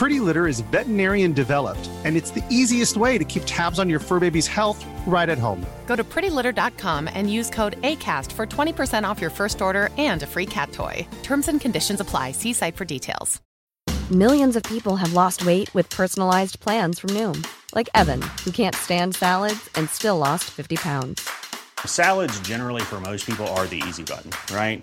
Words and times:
Pretty 0.00 0.18
Litter 0.18 0.46
is 0.46 0.60
veterinarian 0.60 1.34
developed, 1.34 1.90
and 2.04 2.16
it's 2.16 2.30
the 2.30 2.42
easiest 2.48 2.96
way 2.96 3.18
to 3.18 3.24
keep 3.24 3.42
tabs 3.44 3.78
on 3.78 3.90
your 3.90 3.98
fur 3.98 4.18
baby's 4.18 4.46
health 4.46 4.82
right 5.06 5.28
at 5.28 5.36
home. 5.36 5.60
Go 5.84 5.94
to 5.94 6.02
prettylitter.com 6.02 7.06
and 7.12 7.30
use 7.30 7.50
code 7.50 7.78
ACAST 7.82 8.32
for 8.32 8.46
20% 8.46 9.04
off 9.04 9.20
your 9.20 9.28
first 9.28 9.60
order 9.60 9.90
and 9.98 10.22
a 10.22 10.26
free 10.26 10.46
cat 10.46 10.72
toy. 10.72 11.06
Terms 11.22 11.48
and 11.48 11.60
conditions 11.60 12.00
apply. 12.00 12.32
See 12.32 12.54
site 12.54 12.76
for 12.76 12.86
details. 12.86 13.42
Millions 14.10 14.56
of 14.56 14.62
people 14.62 14.96
have 14.96 15.12
lost 15.12 15.44
weight 15.44 15.68
with 15.74 15.90
personalized 15.90 16.60
plans 16.60 16.98
from 16.98 17.10
Noom, 17.10 17.46
like 17.74 17.90
Evan, 17.94 18.22
who 18.42 18.52
can't 18.52 18.74
stand 18.76 19.14
salads 19.14 19.68
and 19.74 19.90
still 19.90 20.16
lost 20.16 20.44
50 20.44 20.76
pounds. 20.76 21.28
Salads, 21.84 22.40
generally, 22.40 22.80
for 22.82 23.00
most 23.02 23.26
people, 23.26 23.46
are 23.48 23.66
the 23.66 23.82
easy 23.86 24.04
button, 24.04 24.30
right? 24.50 24.82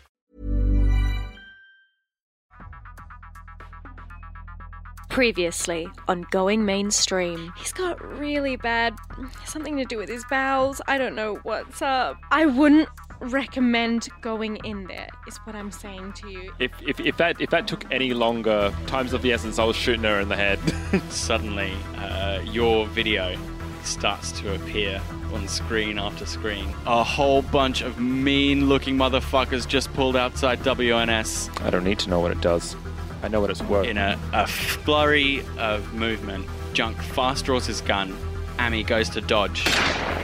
Previously 5.11 5.89
on 6.07 6.25
Going 6.31 6.63
Mainstream. 6.63 7.51
He's 7.57 7.73
got 7.73 8.01
really 8.17 8.55
bad 8.55 8.95
something 9.43 9.75
to 9.75 9.83
do 9.83 9.97
with 9.97 10.07
his 10.07 10.23
bowels. 10.29 10.79
I 10.87 10.97
don't 10.97 11.15
know 11.15 11.35
what's 11.43 11.81
up. 11.81 12.17
I 12.31 12.45
wouldn't 12.45 12.87
recommend 13.19 14.07
going 14.21 14.55
in 14.63 14.87
there, 14.87 15.09
is 15.27 15.35
what 15.39 15.53
I'm 15.53 15.69
saying 15.69 16.13
to 16.13 16.29
you. 16.29 16.53
If, 16.59 16.71
if, 16.81 17.01
if 17.01 17.17
that 17.17 17.41
if 17.41 17.49
that 17.49 17.67
took 17.67 17.83
any 17.91 18.13
longer, 18.13 18.73
times 18.87 19.11
of 19.11 19.21
the 19.21 19.33
essence, 19.33 19.59
I 19.59 19.65
was 19.65 19.75
shooting 19.75 20.03
her 20.03 20.21
in 20.21 20.29
the 20.29 20.37
head. 20.37 20.59
Suddenly, 21.09 21.73
uh, 21.97 22.39
your 22.45 22.87
video 22.87 23.37
starts 23.83 24.31
to 24.31 24.55
appear 24.55 25.01
on 25.33 25.45
screen 25.49 25.99
after 25.99 26.25
screen. 26.25 26.73
A 26.85 27.03
whole 27.03 27.41
bunch 27.41 27.81
of 27.81 27.99
mean 27.99 28.67
looking 28.69 28.95
motherfuckers 28.95 29.67
just 29.67 29.93
pulled 29.93 30.15
outside 30.15 30.59
WNS 30.59 31.61
I 31.61 31.69
don't 31.69 31.83
need 31.83 31.99
to 31.99 32.09
know 32.09 32.21
what 32.21 32.31
it 32.31 32.39
does. 32.39 32.77
I 33.23 33.27
know 33.27 33.41
what 33.41 33.49
it's 33.49 33.61
worth. 33.61 33.87
in 33.87 33.97
a, 33.97 34.19
a 34.33 34.47
flurry 34.47 35.43
of 35.57 35.93
movement. 35.93 36.45
Junk 36.73 37.01
fast 37.01 37.45
draws 37.45 37.65
his 37.65 37.81
gun. 37.81 38.15
Amy 38.59 38.83
goes 38.83 39.09
to 39.09 39.21
dodge, 39.21 39.63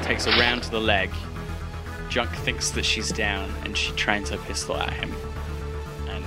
takes 0.02 0.28
a 0.28 0.32
round 0.32 0.64
to 0.64 0.72
the 0.72 0.80
leg. 0.80 1.10
Junk 2.10 2.30
thinks 2.32 2.72
that 2.72 2.86
she's 2.86 3.12
down 3.12 3.52
and 3.64 3.78
she 3.78 3.92
trains 3.94 4.30
her 4.30 4.38
pistol 4.38 4.78
at 4.78 4.94
him 4.94 5.14
and 6.08 6.24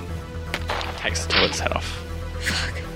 takes 0.99 1.25
the 1.25 1.33
toilet's 1.33 1.59
head 1.59 1.73
off. 1.73 2.90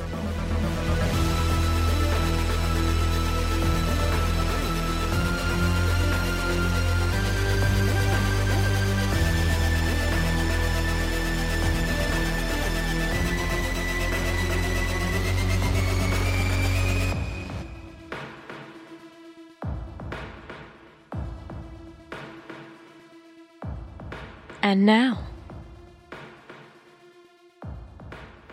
And 24.74 24.86
now, 24.86 25.20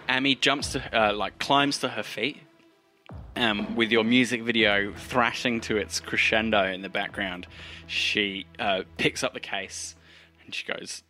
Amy 0.07 0.35
jumps 0.35 0.73
to, 0.73 0.79
uh, 0.95 1.13
like, 1.13 1.39
climbs 1.39 1.79
to 1.79 1.89
her 1.89 2.03
feet, 2.03 2.37
um, 3.35 3.75
with 3.75 3.91
your 3.91 4.03
music 4.03 4.43
video 4.43 4.93
thrashing 4.93 5.59
to 5.61 5.77
its 5.77 5.99
crescendo 5.99 6.71
in 6.71 6.83
the 6.83 6.89
background. 6.89 7.47
She 7.87 8.45
uh, 8.59 8.83
picks 8.99 9.23
up 9.23 9.33
the 9.33 9.39
case 9.39 9.95
and 10.45 10.53
she 10.53 10.63
goes, 10.63 11.01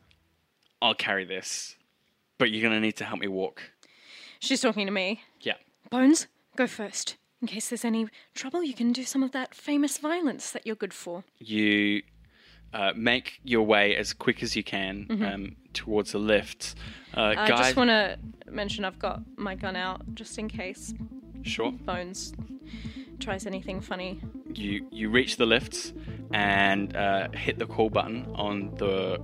"I'll 0.81 0.95
carry 0.95 1.25
this, 1.25 1.75
but 2.37 2.49
you're 2.49 2.63
gonna 2.63 2.79
need 2.79 2.95
to 2.95 3.03
help 3.03 3.19
me 3.19 3.27
walk." 3.27 3.63
she's 4.39 4.61
talking 4.61 4.85
to 4.85 4.93
me. 4.93 5.23
Yeah. 5.41 5.55
Bones, 5.89 6.27
go 6.55 6.67
first. 6.67 7.17
In 7.41 7.49
case 7.49 7.67
there's 7.67 7.83
any 7.83 8.07
trouble, 8.33 8.63
you 8.63 8.73
can 8.73 8.93
do 8.93 9.03
some 9.03 9.23
of 9.23 9.33
that 9.33 9.53
famous 9.53 9.97
violence 9.97 10.51
that 10.51 10.65
you're 10.65 10.77
good 10.77 10.93
for. 10.93 11.25
You 11.37 12.03
uh, 12.73 12.91
make 12.95 13.39
your 13.43 13.65
way 13.65 13.95
as 13.95 14.13
quick 14.13 14.41
as 14.43 14.55
you 14.55 14.63
can 14.63 15.05
um, 15.23 15.55
towards 15.73 16.11
the 16.13 16.19
lift. 16.19 16.75
Uh, 17.15 17.21
I 17.21 17.35
guide- 17.35 17.57
just 17.57 17.75
want 17.75 17.89
to 17.89 18.17
mention 18.49 18.85
I've 18.85 18.99
got 18.99 19.21
my 19.37 19.55
gun 19.55 19.75
out 19.75 20.01
just 20.15 20.37
in 20.37 20.47
case 20.47 20.93
sure. 21.43 21.71
Bones 21.71 22.33
tries 23.19 23.45
anything 23.45 23.81
funny. 23.81 24.19
you 24.53 24.85
you 24.91 25.09
reach 25.09 25.37
the 25.37 25.45
lifts 25.45 25.93
and 26.33 26.95
uh, 26.95 27.29
hit 27.33 27.59
the 27.59 27.65
call 27.67 27.89
button 27.89 28.25
on 28.35 28.73
the 28.77 29.19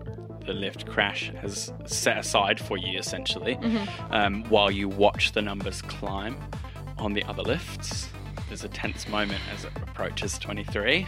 the 0.46 0.54
lift 0.54 0.86
crash 0.86 1.32
has 1.42 1.74
set 1.86 2.18
aside 2.18 2.60
for 2.60 2.78
you 2.78 2.98
essentially 3.00 3.56
um, 4.12 4.44
while 4.46 4.70
you 4.72 4.88
watch 4.88 5.32
the 5.34 5.42
numbers 5.42 5.82
climb 5.82 6.38
on 7.00 7.12
the 7.14 7.24
other 7.24 7.44
lifts 7.44 8.08
there's 8.48 8.64
a 8.64 8.70
tense 8.70 9.08
moment 9.10 9.42
as 9.54 9.66
it 9.66 9.72
approaches 9.78 10.38
23 10.38 11.06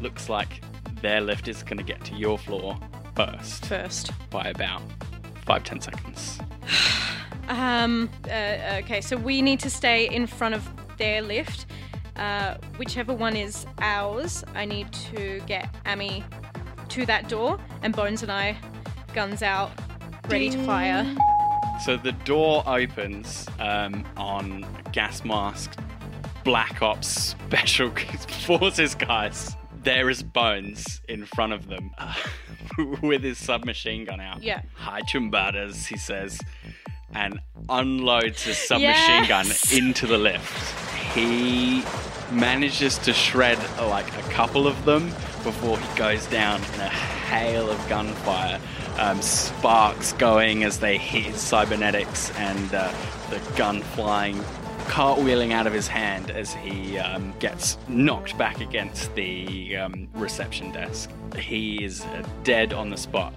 looks 0.00 0.28
like 0.30 0.62
their 1.02 1.20
lift 1.20 1.48
is 1.48 1.62
going 1.62 1.78
to 1.78 1.84
get 1.84 2.04
to 2.04 2.14
your 2.14 2.38
floor 2.38 2.78
first 3.14 3.66
First. 3.66 4.10
by 4.30 4.48
about 4.48 4.82
five 5.44 5.64
ten 5.64 5.80
seconds 5.80 6.40
Um. 7.48 8.08
Uh, 8.26 8.78
okay, 8.82 9.00
so 9.00 9.16
we 9.16 9.42
need 9.42 9.58
to 9.58 9.70
stay 9.70 10.08
in 10.08 10.28
front 10.28 10.54
of 10.54 10.68
their 10.98 11.20
lift. 11.20 11.66
Uh, 12.14 12.54
whichever 12.76 13.12
one 13.12 13.34
is 13.34 13.66
ours, 13.80 14.44
I 14.54 14.64
need 14.66 14.92
to 14.92 15.40
get 15.46 15.68
Amy 15.84 16.22
to 16.90 17.04
that 17.06 17.28
door, 17.28 17.58
and 17.82 17.94
Bones 17.94 18.22
and 18.22 18.30
I, 18.30 18.56
guns 19.14 19.42
out, 19.42 19.72
ready 20.28 20.48
to 20.50 20.64
fire. 20.64 21.04
So 21.84 21.96
the 21.96 22.12
door 22.12 22.62
opens 22.66 23.48
um, 23.58 24.04
on 24.16 24.64
gas 24.92 25.24
mask, 25.24 25.72
Black 26.44 26.82
Ops 26.82 27.08
Special 27.48 27.90
Forces 28.46 28.94
guys. 28.94 29.56
There 29.82 30.10
is 30.10 30.22
Bones 30.22 31.00
in 31.08 31.24
front 31.24 31.52
of 31.52 31.66
them 31.68 31.90
uh, 31.98 32.14
with 33.02 33.22
his 33.22 33.38
submachine 33.38 34.04
gun 34.04 34.20
out. 34.20 34.42
Yeah. 34.42 34.62
Hi, 34.74 35.00
chumbadas, 35.02 35.86
he 35.86 35.96
says, 35.96 36.38
and 37.14 37.40
unloads 37.68 38.42
his 38.42 38.58
submachine 38.58 39.24
Yes. 39.24 39.70
gun 39.70 39.78
into 39.78 40.06
the 40.06 40.18
lift. 40.18 40.74
He 41.14 41.82
manages 42.30 42.98
to 42.98 43.12
shred 43.12 43.58
like 43.80 44.06
a 44.18 44.22
couple 44.30 44.66
of 44.66 44.84
them 44.84 45.06
before 45.42 45.78
he 45.78 45.98
goes 45.98 46.26
down 46.26 46.60
in 46.74 46.80
a 46.80 46.88
hail 46.88 47.70
of 47.70 47.88
gunfire. 47.88 48.60
Um, 48.98 49.22
sparks 49.22 50.12
going 50.14 50.62
as 50.62 50.78
they 50.78 50.98
hit 50.98 51.24
his 51.24 51.40
cybernetics 51.40 52.30
and 52.36 52.74
uh, 52.74 52.92
the 53.30 53.40
gun 53.56 53.80
flying, 53.80 54.38
cartwheeling 54.90 55.52
out 55.52 55.68
of 55.68 55.72
his 55.72 55.86
hand 55.86 56.32
as 56.32 56.52
he 56.52 56.98
um, 56.98 57.32
gets 57.38 57.78
knocked 57.86 58.36
back 58.36 58.60
against 58.60 59.14
the 59.14 59.76
um, 59.76 60.08
reception 60.14 60.72
desk. 60.72 61.08
He 61.36 61.84
is 61.84 62.00
uh, 62.00 62.26
dead 62.42 62.72
on 62.72 62.90
the 62.90 62.96
spot. 62.96 63.32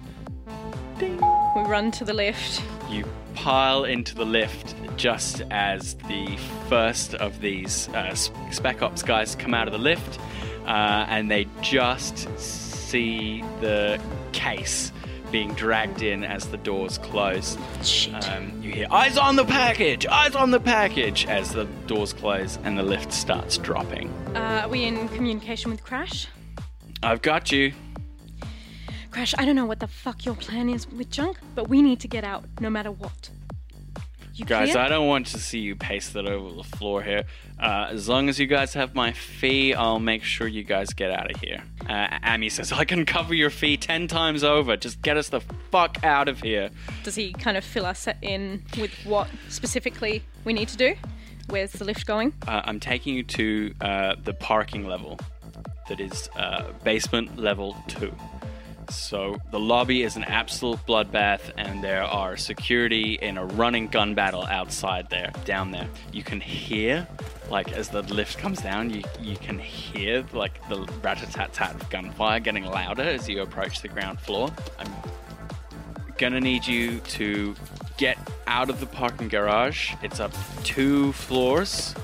We 1.00 1.62
run 1.62 1.92
to 1.92 2.04
the 2.04 2.12
lift. 2.12 2.60
You 2.90 3.04
pile 3.34 3.84
into 3.84 4.16
the 4.16 4.24
lift 4.24 4.74
just 4.96 5.42
as 5.52 5.94
the 6.08 6.36
first 6.68 7.14
of 7.14 7.40
these 7.40 7.88
uh, 7.90 8.16
Spec 8.16 8.82
Ops 8.82 9.04
guys 9.04 9.36
come 9.36 9.54
out 9.54 9.68
of 9.68 9.72
the 9.72 9.78
lift, 9.78 10.18
uh, 10.66 11.06
and 11.08 11.30
they 11.30 11.46
just 11.62 12.36
see 12.36 13.42
the 13.60 14.00
case 14.32 14.90
being 15.34 15.52
dragged 15.54 16.00
in 16.00 16.22
as 16.22 16.46
the 16.46 16.56
doors 16.58 16.96
close. 16.98 17.58
Um, 18.28 18.62
you 18.62 18.70
hear 18.70 18.86
eyes 18.88 19.18
on 19.18 19.34
the 19.34 19.44
package, 19.44 20.06
eyes 20.06 20.36
on 20.36 20.52
the 20.52 20.60
package 20.60 21.26
as 21.26 21.50
the 21.50 21.64
doors 21.88 22.12
close 22.12 22.56
and 22.62 22.78
the 22.78 22.84
lift 22.84 23.12
starts 23.12 23.58
dropping. 23.58 24.08
Uh, 24.36 24.62
are 24.62 24.68
we 24.68 24.84
in 24.84 25.08
communication 25.08 25.72
with 25.72 25.82
Crash? 25.82 26.28
I've 27.02 27.20
got 27.20 27.50
you. 27.50 27.72
Crash, 29.10 29.34
I 29.36 29.44
don't 29.44 29.56
know 29.56 29.66
what 29.66 29.80
the 29.80 29.88
fuck 29.88 30.24
your 30.24 30.36
plan 30.36 30.68
is 30.68 30.88
with 30.88 31.10
Junk, 31.10 31.38
but 31.56 31.68
we 31.68 31.82
need 31.82 31.98
to 31.98 32.06
get 32.06 32.22
out 32.22 32.44
no 32.60 32.70
matter 32.70 32.92
what. 32.92 33.30
You 34.34 34.44
Guys, 34.44 34.72
clear? 34.72 34.82
I 34.82 34.88
don't 34.88 35.06
want 35.06 35.28
to 35.28 35.38
see 35.38 35.60
you 35.60 35.76
paste 35.76 36.14
that 36.14 36.26
over 36.26 36.56
the 36.56 36.64
floor 36.64 37.02
here. 37.02 37.22
Uh, 37.56 37.86
as 37.90 38.08
long 38.08 38.28
as 38.28 38.40
you 38.40 38.48
guys 38.48 38.74
have 38.74 38.92
my 38.92 39.12
fee, 39.12 39.74
I'll 39.74 40.00
make 40.00 40.24
sure 40.24 40.48
you 40.48 40.64
guys 40.64 40.92
get 40.92 41.12
out 41.12 41.30
of 41.30 41.40
here. 41.40 41.62
Uh, 41.88 42.18
Amy 42.24 42.48
says, 42.48 42.72
I 42.72 42.84
can 42.84 43.06
cover 43.06 43.32
your 43.32 43.50
fee 43.50 43.76
ten 43.76 44.08
times 44.08 44.42
over. 44.42 44.76
Just 44.76 45.02
get 45.02 45.16
us 45.16 45.28
the 45.28 45.40
fuck 45.70 46.02
out 46.02 46.28
of 46.28 46.40
here. 46.40 46.70
Does 47.04 47.14
he 47.14 47.32
kind 47.32 47.56
of 47.56 47.62
fill 47.62 47.86
us 47.86 48.08
in 48.22 48.64
with 48.76 48.92
what 49.04 49.28
specifically 49.48 50.24
we 50.44 50.52
need 50.52 50.68
to 50.68 50.76
do? 50.76 50.96
Where's 51.48 51.70
the 51.70 51.84
lift 51.84 52.04
going? 52.04 52.32
Uh, 52.48 52.62
I'm 52.64 52.80
taking 52.80 53.14
you 53.14 53.22
to 53.22 53.74
uh, 53.80 54.16
the 54.24 54.34
parking 54.34 54.86
level 54.88 55.18
that 55.88 56.00
is 56.00 56.28
uh, 56.34 56.72
basement 56.82 57.38
level 57.38 57.76
2. 57.88 58.12
So 58.90 59.40
the 59.50 59.60
lobby 59.60 60.02
is 60.02 60.16
an 60.16 60.24
absolute 60.24 60.78
bloodbath, 60.86 61.52
and 61.56 61.82
there 61.82 62.02
are 62.02 62.36
security 62.36 63.14
in 63.20 63.38
a 63.38 63.44
running 63.44 63.88
gun 63.88 64.14
battle 64.14 64.44
outside 64.44 65.10
there, 65.10 65.32
down 65.44 65.70
there. 65.70 65.88
You 66.12 66.22
can 66.22 66.40
hear, 66.40 67.06
like 67.50 67.72
as 67.72 67.88
the 67.88 68.02
lift 68.02 68.38
comes 68.38 68.60
down, 68.60 68.90
you 68.90 69.02
you 69.20 69.36
can 69.36 69.58
hear 69.58 70.24
like 70.32 70.66
the 70.68 70.80
rat-a-tat-tat 71.02 71.74
of 71.74 71.90
gunfire 71.90 72.40
getting 72.40 72.64
louder 72.64 73.02
as 73.02 73.28
you 73.28 73.42
approach 73.42 73.82
the 73.82 73.88
ground 73.88 74.20
floor. 74.20 74.50
I'm 74.78 74.92
gonna 76.18 76.40
need 76.40 76.66
you 76.66 77.00
to 77.00 77.54
get 77.96 78.18
out 78.46 78.70
of 78.70 78.80
the 78.80 78.86
parking 78.86 79.28
garage. 79.28 79.94
It's 80.02 80.20
up 80.20 80.32
two 80.62 81.12
floors 81.12 81.94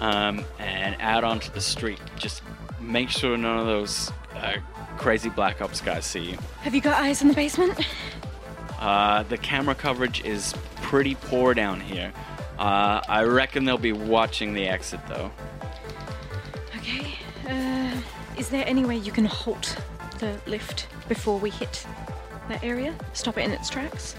um, 0.00 0.44
and 0.58 0.96
out 1.00 1.24
onto 1.24 1.50
the 1.52 1.60
street. 1.60 2.00
Just 2.16 2.42
make 2.80 3.08
sure 3.08 3.36
none 3.36 3.58
of 3.58 3.66
those 3.66 4.12
uh, 4.36 4.56
crazy 4.96 5.28
Black 5.28 5.60
Ops 5.60 5.80
guys 5.80 6.04
see 6.04 6.30
you. 6.30 6.38
Have 6.60 6.74
you 6.74 6.80
got 6.80 7.00
eyes 7.00 7.22
in 7.22 7.28
the 7.28 7.34
basement? 7.34 7.78
Uh, 8.78 9.22
the 9.24 9.38
camera 9.38 9.74
coverage 9.74 10.22
is 10.24 10.54
pretty 10.76 11.14
poor 11.14 11.54
down 11.54 11.80
here. 11.80 12.12
Uh, 12.58 13.00
I 13.08 13.24
reckon 13.24 13.64
they'll 13.64 13.78
be 13.78 13.92
watching 13.92 14.52
the 14.52 14.68
exit 14.68 15.00
though. 15.08 15.30
Okay. 16.76 17.14
Uh, 17.48 17.96
is 18.36 18.48
there 18.48 18.64
any 18.66 18.84
way 18.84 18.96
you 18.96 19.12
can 19.12 19.24
halt 19.24 19.76
the 20.18 20.38
lift 20.46 20.86
before 21.08 21.38
we 21.38 21.50
hit 21.50 21.86
that 22.48 22.62
area? 22.62 22.94
Stop 23.12 23.38
it 23.38 23.42
in 23.42 23.52
its 23.52 23.70
tracks? 23.70 24.14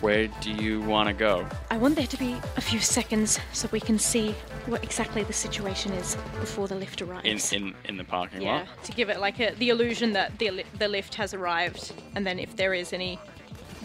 Where 0.00 0.26
do 0.40 0.50
you 0.50 0.80
want 0.82 1.08
to 1.08 1.14
go? 1.14 1.46
I 1.70 1.78
want 1.78 1.94
there 1.94 2.06
to 2.06 2.16
be 2.18 2.36
a 2.56 2.60
few 2.60 2.80
seconds 2.80 3.38
so 3.52 3.68
we 3.72 3.80
can 3.80 3.98
see 3.98 4.34
what 4.66 4.82
exactly 4.84 5.22
the 5.24 5.32
situation 5.32 5.92
is 5.92 6.16
before 6.40 6.68
the 6.68 6.74
lift 6.74 7.02
arrives. 7.02 7.52
in, 7.52 7.74
in 7.84 7.96
the 7.96 8.04
parking 8.04 8.42
yeah, 8.42 8.58
lot? 8.58 8.84
to 8.84 8.92
give 8.92 9.08
it 9.08 9.20
like 9.20 9.40
a, 9.40 9.54
the 9.54 9.70
illusion 9.70 10.12
that 10.12 10.38
the, 10.38 10.64
the 10.78 10.88
lift 10.88 11.14
has 11.16 11.34
arrived, 11.34 11.92
and 12.14 12.26
then 12.26 12.38
if 12.38 12.56
there 12.56 12.74
is 12.74 12.92
any 12.92 13.18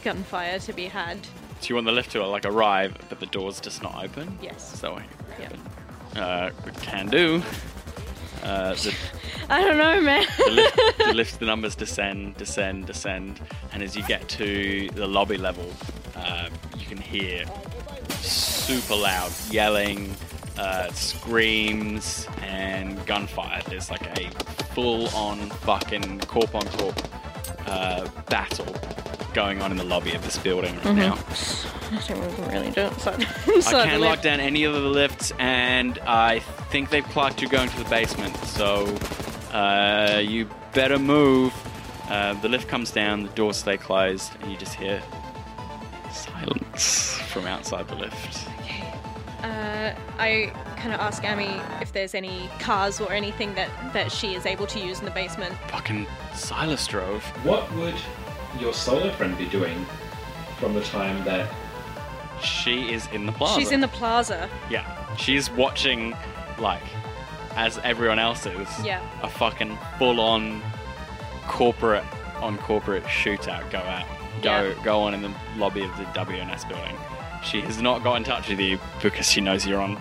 gunfire 0.03 0.59
to 0.59 0.74
be 0.74 0.85
had, 0.85 1.18
So 1.59 1.69
you 1.69 1.75
want 1.75 1.88
the 1.88 1.91
lift 1.91 2.12
to 2.12 2.25
like 2.25 2.45
arrive, 2.45 2.95
but 3.09 3.19
the 3.19 3.25
door's 3.25 3.59
just 3.59 3.81
not 3.81 4.03
open? 4.03 4.38
Yes. 4.41 4.79
So 4.79 5.00
yeah. 5.39 6.21
uh, 6.21 6.51
can 6.81 7.07
do. 7.07 7.41
Uh, 8.44 8.75
the, 8.75 8.95
I 9.50 9.62
don't 9.62 9.77
know, 9.77 10.00
man. 10.00 10.25
the, 10.38 10.51
lift, 10.51 10.77
the 11.00 11.13
lift, 11.13 11.39
the 11.39 11.45
numbers 11.45 11.75
descend, 11.75 12.38
descend, 12.38 12.85
descend, 12.85 13.41
and 13.73 13.81
as 13.81 13.95
you 13.95 14.03
get 14.03 14.27
to 14.30 14.89
the 14.94 15.07
lobby 15.07 15.38
level, 15.38 15.71
uh, 16.15 16.50
you 16.77 16.85
can 16.85 16.97
hear 16.97 17.45
super 18.19 18.95
loud 18.95 19.31
yelling, 19.50 20.15
uh, 20.57 20.92
screams, 20.92 22.27
and 22.42 23.04
gunfire. 23.06 23.62
There's 23.68 23.89
like 23.89 24.06
a 24.18 24.30
full-on 24.74 25.50
fucking 25.50 26.19
corp 26.21 26.56
on 26.56 26.68
corp 26.68 27.00
uh, 27.68 28.07
battle 28.30 28.74
going 29.33 29.62
on 29.62 29.71
in 29.71 29.77
the 29.77 29.83
lobby 29.83 30.13
of 30.13 30.24
this 30.24 30.38
building 30.39 30.75
right 30.77 30.95
now. 30.95 31.13
I 31.13 31.89
we 31.92 31.98
can 32.00 32.50
really 32.50 32.71
do 32.71 32.81
it. 32.81 33.00
So, 33.00 33.12
I 33.13 33.86
can't 33.86 34.01
lock 34.01 34.21
down 34.21 34.39
any 34.39 34.63
of 34.63 34.74
the 34.74 34.80
lifts, 34.80 35.31
and 35.39 36.00
I 36.00 36.39
think 36.71 36.89
they've 36.89 37.06
clocked 37.06 37.42
you 37.42 37.48
going 37.48 37.69
to 37.69 37.77
the 37.77 37.89
basement. 37.89 38.36
So 38.38 38.86
uh, 39.54 40.21
you 40.24 40.50
better 40.74 40.98
move. 41.00 41.54
Uh, 42.09 42.33
the 42.42 42.50
lift 42.50 42.68
comes 42.68 42.92
down, 42.92 43.24
the 43.24 43.30
doors 43.30 43.57
stay 43.57 43.77
closed, 43.77 44.31
and 44.42 44.51
you 44.51 44.57
just 44.57 44.74
hear 44.74 45.01
silence 46.12 47.19
from 47.31 47.45
outside 47.45 47.88
the 47.88 47.95
lift. 47.95 48.48
Uh, 49.44 49.94
I 50.18 50.51
kind 50.78 50.94
of 50.94 51.00
ask 51.00 51.24
Amy 51.24 51.62
if 51.81 51.94
there's 51.94 52.16
any 52.16 52.50
cars 52.60 53.00
or 53.00 53.12
anything 53.12 53.54
that, 53.56 53.69
that 53.94 54.12
she 54.12 54.34
is 54.36 54.45
able 54.45 54.66
to 54.68 54.80
use 54.80 55.00
in 55.00 55.06
the 55.06 55.12
basement. 55.12 55.54
Fucking 55.69 56.07
Silas 56.34 56.86
drove. 56.88 57.24
What 57.45 57.72
would 57.75 57.95
your 58.60 58.74
solo 58.74 59.12
friend 59.12 59.38
be 59.38 59.45
doing 59.45 59.86
from 60.60 60.74
the 60.74 60.81
time 60.81 61.24
that 61.25 61.48
She 62.42 62.92
is 62.94 63.07
in 63.13 63.25
the 63.25 63.31
plaza. 63.31 63.60
She's 63.60 63.72
in 63.72 63.81
the 63.81 63.88
plaza. 63.88 64.50
Yeah, 64.69 65.16
she's 65.18 65.50
watching, 65.51 66.16
like, 66.60 66.81
as 67.56 67.78
everyone 67.80 68.19
else 68.19 68.45
is. 68.45 68.68
Yeah. 68.83 69.01
A 69.22 69.30
fucking 69.30 69.78
full-on 70.00 70.62
corporate 71.48 72.04
on 72.42 72.57
corporate 72.60 73.04
shootout 73.06 73.69
go 73.72 73.80
out, 73.80 74.06
go 74.44 74.68
Yeah. 74.68 74.83
go 74.83 75.00
on 75.01 75.13
in 75.16 75.22
the 75.24 75.33
lobby 75.57 75.81
of 75.83 75.95
the 75.98 76.04
WNS 76.13 76.68
building. 76.68 76.95
She 77.49 77.61
has 77.61 77.81
not 77.81 78.03
got 78.03 78.15
in 78.15 78.23
touch 78.23 78.49
with 78.49 78.59
you 78.59 78.79
because 79.01 79.29
she 79.31 79.41
knows 79.41 79.65
you're 79.65 79.81
on 79.81 79.97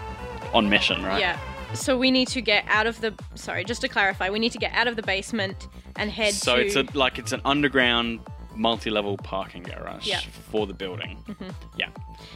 on 0.53 0.69
mission, 0.69 1.03
right? 1.05 1.21
Yeah. 1.21 1.39
So 1.75 1.97
we 1.99 2.11
need 2.11 2.29
to 2.29 2.41
get 2.41 2.65
out 2.69 2.87
of 2.87 3.01
the. 3.01 3.13
Sorry, 3.35 3.65
just 3.65 3.81
to 3.83 3.89
clarify, 3.89 4.31
we 4.31 4.39
need 4.39 4.53
to 4.53 4.59
get 4.59 4.73
out 4.73 4.87
of 4.89 4.97
the 4.97 5.03
basement 5.03 5.69
and 5.97 6.11
head 6.11 6.33
So 6.35 6.57
to. 6.57 6.63
it's 6.65 6.77
a 6.77 6.85
like 6.97 7.19
it's 7.19 7.33
an 7.33 7.41
underground 7.45 8.21
multi-level 8.55 9.19
parking 9.19 9.63
garage 9.63 10.07
Yeah. 10.07 10.21
for 10.51 10.67
the 10.67 10.73
building. 10.73 11.23
Mhm. 11.29 11.53
Yeah. 11.77 11.89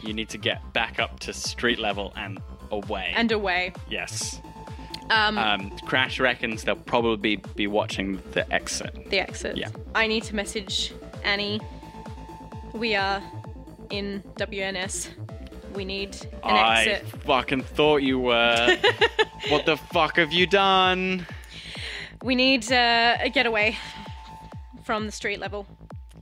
You 0.03 0.13
need 0.13 0.29
to 0.31 0.39
get 0.39 0.61
back 0.75 0.99
up 1.01 1.19
to 1.21 1.33
street 1.33 1.79
level 1.79 2.13
and 2.17 2.39
away. 2.71 3.13
and 3.17 3.33
away. 3.33 3.73
yes. 3.89 4.41
Um, 5.09 5.39
Um, 5.39 5.71
Crash 5.87 6.21
reckons 6.21 6.63
they'll 6.63 6.77
probably 6.77 7.37
be, 7.37 7.43
be 7.57 7.67
watching 7.67 8.23
the 8.33 8.51
exit. 8.53 9.09
the 9.11 9.19
exit. 9.19 9.57
Yeah. 9.57 9.71
I 9.95 10.07
need 10.07 10.23
to 10.25 10.37
message 10.37 10.93
Annie. 11.25 11.61
We 12.75 12.95
are 12.95 13.21
in 13.91 14.23
WNS. 14.37 15.09
We 15.75 15.85
need 15.85 16.17
an 16.43 16.51
I 16.51 16.85
exit. 16.85 17.09
fucking 17.23 17.63
thought 17.63 17.99
you 17.99 18.19
were. 18.19 18.79
what 19.49 19.67
the 19.67 19.77
fuck 19.77 20.17
have 20.17 20.33
you 20.33 20.47
done? 20.47 21.27
We 22.23 22.35
need 22.35 22.71
uh, 22.71 23.19
a 23.21 23.31
getaway 23.31 23.79
from 24.85 25.07
the 25.07 25.13
street 25.13 25.39
level. 25.39 25.67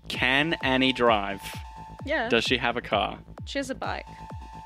Can 0.09 0.55
Annie 0.63 0.93
drive? 0.93 1.41
Yeah. 2.05 2.29
Does 2.29 2.45
she 2.45 2.59
have 2.59 2.77
a 2.77 2.81
car? 2.83 3.19
She 3.47 3.59
has 3.59 3.71
a 3.71 3.75
bike. 3.75 4.07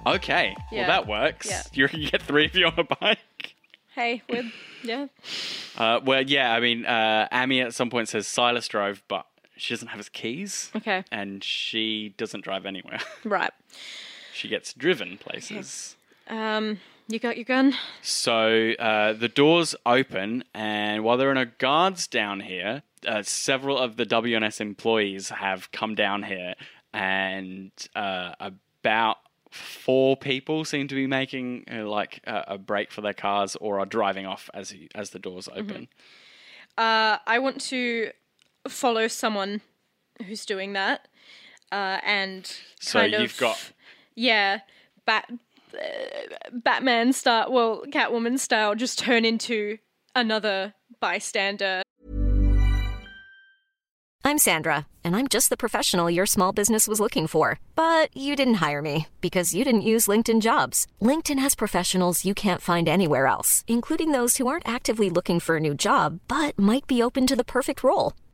Okay. 0.06 0.56
Yeah. 0.70 0.80
Well, 0.80 0.88
that 0.88 1.06
works. 1.06 1.48
Yeah. 1.48 1.62
You 1.72 1.88
can 1.88 2.04
get 2.04 2.22
three 2.22 2.46
of 2.46 2.54
you 2.54 2.66
on 2.66 2.74
a 2.78 2.84
bike. 2.84 3.54
Hey, 3.94 4.22
we're 4.28 4.50
yeah. 4.82 5.06
Uh, 5.76 6.00
well, 6.04 6.22
yeah, 6.22 6.52
I 6.52 6.60
mean, 6.60 6.86
uh, 6.86 7.28
Amy 7.32 7.60
at 7.60 7.74
some 7.74 7.90
point 7.90 8.08
says 8.08 8.26
Silas 8.26 8.66
drove, 8.66 9.02
but 9.06 9.26
she 9.56 9.74
doesn't 9.74 9.88
have 9.88 9.98
his 9.98 10.08
keys. 10.08 10.70
Okay. 10.76 11.04
And 11.12 11.42
she 11.42 12.14
doesn't 12.16 12.42
drive 12.44 12.66
anywhere. 12.66 13.00
Right. 13.24 13.52
she 14.32 14.48
gets 14.48 14.72
driven 14.74 15.18
places. 15.18 15.96
Um, 16.28 16.80
you 17.08 17.18
got 17.18 17.36
your 17.36 17.44
gun? 17.44 17.74
So 18.00 18.72
uh, 18.78 19.12
the 19.12 19.28
doors 19.28 19.74
open, 19.84 20.44
and 20.54 21.04
while 21.04 21.16
there 21.16 21.30
are 21.30 21.34
no 21.34 21.46
guards 21.58 22.06
down 22.06 22.40
here, 22.40 22.82
uh, 23.06 23.22
several 23.22 23.78
of 23.78 23.96
the 23.96 24.06
WNS 24.06 24.60
employees 24.60 25.28
have 25.30 25.70
come 25.72 25.94
down 25.94 26.22
here, 26.22 26.54
and 26.92 27.70
uh, 27.94 28.34
about 28.40 29.18
four 29.50 30.16
people 30.16 30.64
seem 30.64 30.88
to 30.88 30.94
be 30.94 31.06
making 31.06 31.64
uh, 31.70 31.86
like 31.86 32.20
a, 32.26 32.44
a 32.48 32.58
break 32.58 32.90
for 32.90 33.02
their 33.02 33.12
cars 33.12 33.56
or 33.56 33.78
are 33.80 33.86
driving 33.86 34.24
off 34.26 34.48
as 34.54 34.74
as 34.94 35.10
the 35.10 35.18
doors 35.18 35.48
open. 35.54 35.88
Uh, 36.78 37.18
I 37.26 37.38
want 37.38 37.60
to 37.62 38.10
follow 38.68 39.08
someone 39.08 39.60
who's 40.26 40.46
doing 40.46 40.72
that, 40.74 41.08
uh, 41.70 41.98
and 42.04 42.46
So 42.80 43.00
kind 43.00 43.12
you've 43.14 43.32
of, 43.32 43.38
got 43.38 43.72
yeah, 44.14 44.60
bat, 45.06 45.30
uh, 45.74 45.78
Batman 46.52 47.12
style, 47.12 47.50
well, 47.52 47.84
Catwoman 47.88 48.38
style, 48.38 48.74
just 48.74 48.98
turn 48.98 49.24
into 49.24 49.78
another 50.14 50.74
bystander. 51.00 51.82
I'm 54.24 54.38
Sandra, 54.38 54.86
and 55.02 55.16
I'm 55.16 55.26
just 55.26 55.50
the 55.50 55.56
professional 55.56 56.08
your 56.08 56.26
small 56.26 56.52
business 56.52 56.86
was 56.86 57.00
looking 57.00 57.26
for. 57.26 57.58
But 57.74 58.16
you 58.16 58.36
didn't 58.36 58.62
hire 58.66 58.80
me 58.80 59.08
because 59.20 59.52
you 59.54 59.64
didn't 59.64 59.82
use 59.82 60.06
LinkedIn 60.06 60.40
jobs. 60.40 60.86
LinkedIn 61.00 61.40
has 61.40 61.56
professionals 61.56 62.24
you 62.24 62.32
can't 62.32 62.60
find 62.60 62.88
anywhere 62.88 63.26
else, 63.26 63.64
including 63.66 64.12
those 64.12 64.36
who 64.36 64.46
aren't 64.46 64.68
actively 64.68 65.10
looking 65.10 65.40
for 65.40 65.56
a 65.56 65.60
new 65.60 65.74
job 65.74 66.20
but 66.28 66.56
might 66.58 66.86
be 66.86 67.02
open 67.02 67.26
to 67.26 67.36
the 67.36 67.44
perfect 67.44 67.82
role, 67.82 68.12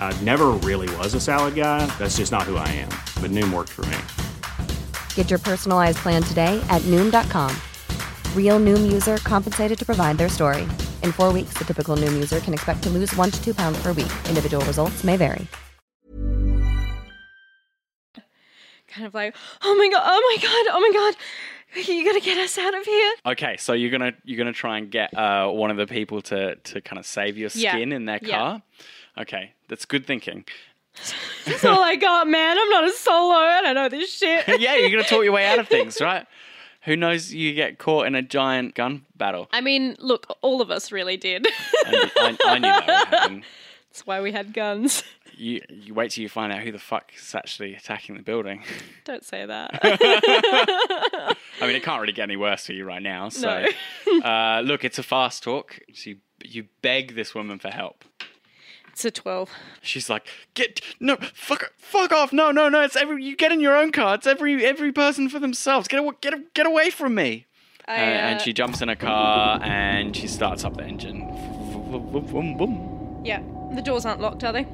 I 0.00 0.18
never 0.22 0.46
really 0.64 0.88
was 0.96 1.12
a 1.14 1.20
salad 1.20 1.54
guy. 1.54 1.84
That's 1.98 2.16
just 2.16 2.32
not 2.32 2.44
who 2.44 2.56
I 2.56 2.68
am. 2.68 2.88
But 3.20 3.30
Noom 3.32 3.52
worked 3.52 3.70
for 3.70 3.84
me. 3.86 3.98
Get 5.14 5.28
your 5.28 5.38
personalized 5.38 5.98
plan 5.98 6.22
today 6.22 6.58
at 6.70 6.80
Noom.com. 6.82 7.54
Real 8.34 8.58
Noom 8.58 8.90
user 8.90 9.18
compensated 9.18 9.78
to 9.78 9.84
provide 9.84 10.16
their 10.16 10.30
story. 10.30 10.62
In 11.02 11.12
four 11.12 11.32
weeks, 11.34 11.52
the 11.58 11.64
typical 11.64 11.94
Noom 11.98 12.14
user 12.14 12.40
can 12.40 12.54
expect 12.54 12.82
to 12.84 12.88
lose 12.88 13.14
one 13.16 13.30
to 13.30 13.44
two 13.44 13.52
pounds 13.52 13.82
per 13.82 13.92
week. 13.92 14.10
Individual 14.28 14.64
results 14.64 15.04
may 15.04 15.18
vary. 15.18 15.46
Kind 18.88 19.06
of 19.06 19.14
like, 19.14 19.34
oh 19.62 19.74
my 19.76 19.88
god, 19.90 20.02
oh 20.06 20.36
my 20.36 20.42
god, 20.42 20.66
oh 20.74 20.80
my 20.80 20.90
god, 20.92 21.86
you 21.88 22.04
gotta 22.04 22.20
get 22.20 22.38
us 22.38 22.56
out 22.56 22.74
of 22.74 22.84
here. 22.86 23.12
Okay, 23.26 23.56
so 23.58 23.72
you're 23.74 23.90
gonna 23.90 24.12
you're 24.24 24.38
gonna 24.38 24.52
try 24.52 24.78
and 24.78 24.90
get 24.90 25.12
uh, 25.16 25.48
one 25.50 25.70
of 25.70 25.76
the 25.76 25.86
people 25.86 26.22
to 26.22 26.54
to 26.56 26.80
kind 26.80 26.98
of 26.98 27.04
save 27.04 27.36
your 27.36 27.50
Yeah. 27.54 27.72
skin 27.72 27.92
in 27.92 28.04
their 28.06 28.20
Yeah. 28.22 28.60
Okay, 29.18 29.52
that's 29.68 29.84
good 29.84 30.06
thinking. 30.06 30.44
That's 31.44 31.64
all 31.64 31.82
I 31.82 31.96
got, 31.96 32.26
man. 32.26 32.58
I'm 32.58 32.68
not 32.70 32.84
a 32.84 32.92
solo. 32.92 33.34
I 33.34 33.60
don't 33.62 33.74
know 33.74 33.88
this 33.88 34.12
shit. 34.12 34.44
yeah, 34.60 34.76
you're 34.76 34.90
gonna 34.90 35.04
talk 35.04 35.24
your 35.24 35.32
way 35.32 35.46
out 35.46 35.58
of 35.58 35.68
things, 35.68 36.00
right? 36.00 36.26
Who 36.82 36.96
knows? 36.96 37.32
You 37.32 37.52
get 37.54 37.78
caught 37.78 38.06
in 38.06 38.14
a 38.14 38.22
giant 38.22 38.74
gun 38.74 39.04
battle. 39.16 39.48
I 39.52 39.60
mean, 39.60 39.96
look, 39.98 40.36
all 40.40 40.60
of 40.60 40.70
us 40.70 40.92
really 40.92 41.16
did. 41.16 41.46
I, 41.84 42.10
I, 42.16 42.36
I 42.46 42.58
knew 42.58 42.68
that 42.68 42.86
would 42.86 43.18
happen. 43.18 43.44
That's 43.90 44.06
why 44.06 44.20
we 44.20 44.30
had 44.30 44.52
guns. 44.52 45.02
You 45.36 45.62
you 45.68 45.94
wait 45.94 46.12
till 46.12 46.22
you 46.22 46.28
find 46.28 46.52
out 46.52 46.60
who 46.60 46.72
the 46.72 46.78
fuck 46.78 47.10
is 47.16 47.34
actually 47.34 47.74
attacking 47.74 48.16
the 48.16 48.22
building. 48.22 48.62
Don't 49.04 49.24
say 49.24 49.44
that. 49.44 49.70
I 49.82 51.34
mean, 51.62 51.76
it 51.76 51.82
can't 51.82 52.00
really 52.00 52.12
get 52.12 52.24
any 52.24 52.36
worse 52.36 52.66
for 52.66 52.72
you 52.72 52.84
right 52.84 53.02
now. 53.02 53.28
So, 53.30 53.66
uh, 54.24 54.62
look, 54.64 54.84
it's 54.84 54.98
a 54.98 55.02
fast 55.02 55.42
talk. 55.42 55.80
So 55.92 56.10
you, 56.10 56.16
you 56.44 56.66
beg 56.82 57.14
this 57.14 57.34
woman 57.34 57.58
for 57.58 57.70
help. 57.70 58.04
It's 58.96 59.04
a 59.04 59.10
12. 59.10 59.50
She's 59.82 60.08
like, 60.08 60.26
"Get 60.54 60.80
no, 61.00 61.16
fuck, 61.34 61.72
fuck 61.76 62.12
off! 62.12 62.32
No, 62.32 62.50
no, 62.50 62.70
no! 62.70 62.80
It's 62.80 62.96
every 62.96 63.22
you 63.22 63.36
get 63.36 63.52
in 63.52 63.60
your 63.60 63.76
own 63.76 63.92
car. 63.92 64.14
It's 64.14 64.26
every 64.26 64.64
every 64.64 64.90
person 64.90 65.28
for 65.28 65.38
themselves. 65.38 65.86
Get 65.86 66.00
away, 66.00 66.14
get 66.22 66.54
get 66.54 66.66
away 66.66 66.88
from 66.88 67.14
me!" 67.14 67.44
I, 67.86 67.92
Uh, 67.92 67.96
and 67.98 68.40
uh, 68.40 68.42
she 68.42 68.52
jumps 68.54 68.80
in 68.80 68.88
a 68.88 68.96
car 68.96 69.60
and 69.62 70.16
she 70.16 70.26
starts 70.26 70.64
up 70.64 70.76
the 70.78 70.84
engine. 70.84 71.20
Vroom, 71.90 72.56
vroom. 72.56 73.22
Yeah, 73.24 73.42
the 73.74 73.82
doors 73.82 74.06
aren't 74.06 74.20
locked, 74.22 74.42
are 74.44 74.52
they? 74.52 74.66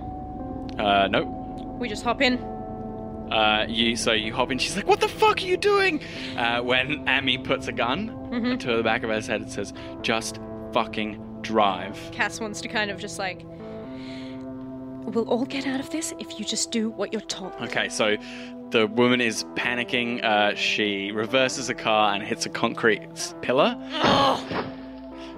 Uh, 0.79 1.09
nope. 1.09 1.29
We 1.81 1.89
just 1.89 2.05
hop 2.05 2.23
in. 2.23 2.39
Uh, 2.39 3.67
you 3.69 3.97
so 3.97 4.13
you 4.13 4.33
hop 4.33 4.53
in. 4.53 4.59
She's 4.59 4.77
like, 4.77 4.87
"What 4.87 5.01
the 5.01 5.09
fuck 5.09 5.39
are 5.39 5.47
you 5.47 5.57
doing?" 5.57 6.01
Uh, 6.37 6.61
when 6.61 7.09
Amy 7.09 7.39
puts 7.39 7.67
a 7.67 7.73
gun 7.73 8.19
Mm-hmm. 8.33 8.57
to 8.59 8.77
the 8.77 8.83
back 8.83 9.03
of 9.03 9.11
her 9.11 9.21
head, 9.21 9.43
it 9.43 9.51
says, 9.51 9.75
"Just 10.01 10.39
fucking 10.73 11.41
drive." 11.43 11.99
Cass 12.13 12.41
wants 12.41 12.61
to 12.61 12.69
kind 12.69 12.91
of 12.91 12.99
just 13.01 13.19
like. 13.19 13.45
We'll 15.05 15.29
all 15.29 15.45
get 15.45 15.67
out 15.67 15.81
of 15.81 15.91
this 15.91 16.15
if 16.19 16.39
you 16.39 16.45
just 16.45 16.71
do 16.71 16.91
what 16.91 17.13
you're 17.13 17.23
told. 17.23 17.53
Okay, 17.63 17.89
so 17.89 18.17
the 18.71 18.87
woman 18.87 19.21
is 19.21 19.45
panicking. 19.55 20.23
Uh, 20.25 20.55
she 20.55 21.13
reverses 21.13 21.69
a 21.69 21.75
car 21.75 22.15
and 22.15 22.23
hits 22.23 22.47
a 22.47 22.51
concrete 22.51 23.35
pillar. 23.43 23.77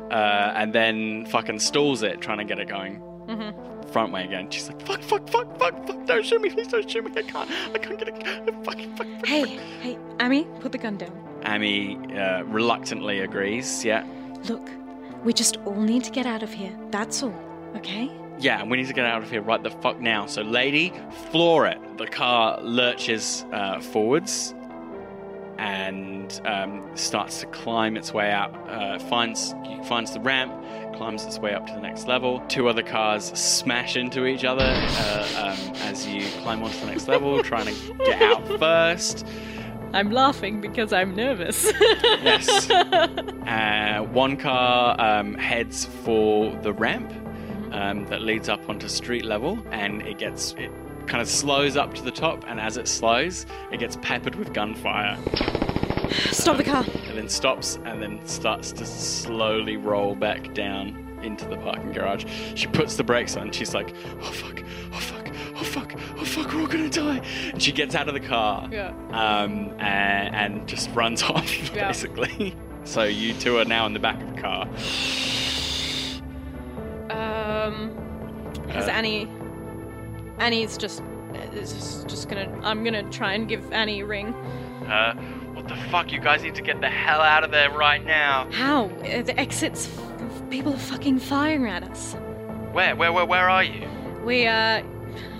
Uh, 0.05 0.53
and 0.55 0.73
then 0.73 1.27
fucking 1.27 1.59
stalls 1.59 2.05
it, 2.05 2.21
trying 2.21 2.39
to 2.39 2.45
get 2.45 2.61
it 2.61 2.69
going 2.69 3.03
front 3.95 4.13
way 4.13 4.25
again. 4.25 4.51
She's 4.51 4.69
like, 4.69 4.85
fuck, 4.85 5.01
fuck, 5.03 5.29
fuck, 5.31 5.57
fuck, 5.57 5.87
fuck, 5.87 6.05
don't 6.05 6.27
shoot 6.27 6.41
me, 6.43 6.51
please 6.51 6.67
don't 6.67 6.91
shoot 6.91 7.05
me. 7.05 7.13
I 7.17 7.23
can't, 7.23 7.49
I 7.73 7.79
can't 7.79 7.97
get 7.97 8.09
it. 8.09 8.65
Fucking, 8.65 8.97
fuck, 8.97 9.07
fuck, 9.07 9.27
Hey, 9.27 9.45
fuck." 9.45 9.67
hey, 9.83 9.99
Amy, 10.21 10.49
put 10.59 10.73
the 10.73 10.79
gun 10.79 10.97
down. 10.97 11.13
Amy 11.47 11.97
uh, 12.19 12.43
reluctantly 12.43 13.21
agrees, 13.21 13.85
yeah. 13.85 14.05
Look, 14.49 14.69
we 15.23 15.33
just 15.33 15.59
all 15.59 15.81
need 15.81 16.03
to 16.03 16.11
get 16.11 16.27
out 16.27 16.43
of 16.43 16.53
here. 16.53 16.77
That's 16.91 17.23
all, 17.23 17.35
okay? 17.77 18.11
Yeah, 18.39 18.61
and 18.61 18.71
we 18.71 18.77
need 18.77 18.89
to 18.89 18.93
get 18.93 19.07
out 19.07 19.23
of 19.23 19.31
here 19.31 19.43
right 19.43 19.63
the 19.63 19.71
fuck 19.71 20.01
now. 20.01 20.27
So, 20.27 20.43
lady, 20.43 20.93
floor 21.31 21.67
it. 21.67 21.79
The 21.99 22.07
car 22.07 22.61
lurches 22.61 23.45
uh, 23.53 23.81
forwards 23.81 24.55
and 25.59 26.41
um, 26.45 26.85
starts 26.97 27.41
to 27.41 27.47
climb 27.47 27.97
its 27.97 28.13
way 28.13 28.31
out. 28.31 28.53
Uh, 28.69 28.99
finds 28.99 29.55
finds 29.85 30.13
the 30.13 30.21
ramp, 30.21 30.53
climbs 30.95 31.25
its 31.25 31.39
way 31.39 31.55
up 31.55 31.67
to 31.67 31.73
the 31.75 31.81
next 31.81 32.09
level. 32.09 32.41
Two 32.49 32.69
other 32.69 32.83
cars 32.83 33.27
smash 33.39 33.97
into 33.97 34.27
each 34.27 34.45
other 34.45 34.65
uh, 34.67 35.29
um, 35.39 35.75
as 35.83 36.07
you 36.07 36.27
climb 36.43 36.63
onto 36.63 36.79
the 36.81 36.87
next 36.87 37.07
level, 37.09 37.43
trying 37.43 37.67
to 37.67 37.95
get 37.99 38.21
out 38.23 38.47
first. 38.59 39.27
I'm 39.93 40.11
laughing 40.11 40.61
because 40.61 40.93
I'm 40.93 41.15
nervous. 41.15 41.73
Yes. 42.03 42.69
uh, 42.71 44.05
one 44.11 44.37
car 44.37 45.01
um, 45.01 45.35
heads 45.35 45.85
for 45.85 46.57
the 46.63 46.73
ramp 46.73 47.13
um, 47.75 48.07
that 48.07 48.23
leads 48.23 48.49
up 48.49 48.69
onto 48.69 48.89
street 48.89 49.25
level, 49.25 49.59
and 49.71 50.01
it 50.03 50.19
gets 50.19 50.55
it 50.59 50.71
kind 51.07 51.21
of 51.21 51.29
slows 51.29 51.77
up 51.77 51.93
to 51.95 52.03
the 52.03 52.11
top, 52.11 52.45
and 52.49 52.59
as 52.61 52.77
it 52.77 52.89
slows, 52.89 53.45
it 53.73 53.79
gets 53.81 53.97
peppered 54.01 54.35
with 54.37 54.53
gunfire. 54.55 55.19
Stop 56.31 56.57
the 56.59 56.65
car. 56.65 56.85
and 57.09 57.19
then 57.19 57.29
stops 57.29 57.79
and 57.85 58.01
then 58.03 58.25
starts 58.27 58.73
to 58.73 58.87
slowly 58.87 59.77
roll 59.77 60.15
back 60.15 60.55
down 60.55 61.01
into 61.23 61.47
the 61.47 61.57
parking 61.57 61.93
garage. 61.93 62.25
She 62.55 62.67
puts 62.67 62.97
the 62.97 63.05
brakes 63.05 63.37
on. 63.37 63.51
She's 63.51 63.75
like, 63.75 63.95
"Oh 64.21 64.31
fuck! 64.31 64.63
Oh 64.93 64.99
fuck! 64.99 65.29
Oh 65.57 65.65
fuck! 65.65 65.93
Oh 66.19 66.25
fuck! 66.25 66.53
We're 66.53 66.61
all 66.61 66.67
gonna 66.67 66.91
die!" 66.91 67.21
And 67.53 67.63
she 67.63 67.73
gets 67.73 67.95
out 67.95 68.09
of 68.09 68.15
the 68.15 68.21
car, 68.21 68.69
Yeah. 68.71 68.89
um, 69.11 69.71
and, 69.81 70.35
and 70.35 70.69
just 70.69 70.91
runs 70.91 71.23
off 71.35 71.75
Yeah. 71.75 71.89
basically. 71.89 72.55
So 72.85 73.05
you 73.05 73.33
two 73.35 73.57
are 73.59 73.65
now 73.65 73.87
in 73.87 73.95
the 73.95 73.99
back 73.99 74.21
of 74.23 74.35
the 74.35 74.41
car. 74.43 74.69
Um, 77.65 77.91
has 78.69 78.89
Uh, 78.89 78.93
Annie? 78.93 79.29
Annie's 80.39 80.77
just 80.77 81.03
is 81.55 81.73
just, 81.73 82.09
just 82.09 82.29
gonna. 82.29 82.49
I'm 82.63 82.83
gonna 82.85 83.03
try 83.11 83.33
and 83.35 83.49
give 83.49 83.73
Annie 83.73 84.01
a 84.01 84.07
ring. 84.07 84.29
Uh, 84.89 85.15
what 85.55 85.69
the 85.69 85.77
fuck? 85.91 86.13
You 86.13 86.21
guys 86.21 86.43
need 86.43 86.55
to 86.57 86.63
get 86.63 86.81
the 86.81 86.89
hell 86.89 87.21
out 87.21 87.45
of 87.45 87.51
there 87.51 87.71
right 87.71 88.05
now. 88.05 88.49
How? 88.53 88.87
Uh, 88.87 89.23
the 89.23 89.39
exits. 89.39 89.89
People 90.51 90.75
are 90.75 90.79
fucking 90.79 91.19
firing 91.21 91.67
at 91.69 91.83
us. 91.85 92.15
Where? 92.73 92.95
Where? 92.97 93.13
Where? 93.13 93.25
Where 93.25 93.49
are 93.49 93.63
you? 93.65 93.89
We 94.25 94.47
uh, 94.47 94.83